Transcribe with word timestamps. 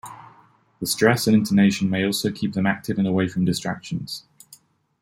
The 0.79 0.87
stress 0.87 1.27
and 1.27 1.35
intonation 1.35 1.87
may 1.87 2.03
also 2.03 2.31
keep 2.31 2.53
them 2.53 2.65
active 2.65 2.97
and 2.97 3.07
away 3.07 3.27
from 3.27 3.45
distractions. 3.45 4.23